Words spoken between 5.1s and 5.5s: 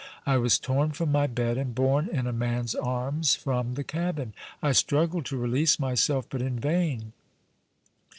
to